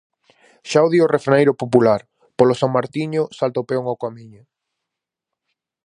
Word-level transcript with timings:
Xa 0.69 0.79
o 0.85 0.91
di 0.93 0.99
o 1.05 1.11
refraneiro 1.15 1.53
popular: 1.61 2.01
"polo 2.37 2.53
San 2.61 2.71
Martiño, 2.77 3.23
salta 3.37 3.61
o 3.63 3.67
peón 3.69 3.85
ao 3.87 4.01
camiño". 4.03 4.43